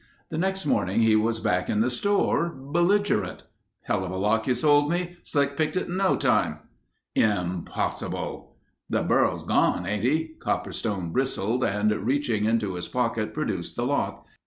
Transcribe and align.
The 0.29 0.37
next 0.39 0.65
morning 0.65 1.01
he 1.03 1.15
was 1.15 1.39
back 1.39 1.69
in 1.69 1.81
the 1.81 1.91
store, 1.91 2.49
belligerent. 2.49 3.43
"Helluva 3.87 4.19
lock 4.19 4.47
you 4.47 4.55
sold 4.55 4.89
me. 4.89 5.17
Slick 5.21 5.55
picked 5.55 5.77
it 5.77 5.89
in 5.89 5.95
no 5.97 6.15
time." 6.15 6.57
"Impossible." 7.13 8.55
"The 8.89 9.03
burro's 9.03 9.43
gone, 9.43 9.85
ain't 9.85 10.03
he?" 10.03 10.37
Copperstain 10.39 11.11
bristled, 11.11 11.63
and 11.63 11.91
reaching 12.03 12.45
into 12.45 12.73
his 12.73 12.87
pocket, 12.87 13.31
produced 13.31 13.75
the 13.75 13.85
lock. 13.85 14.25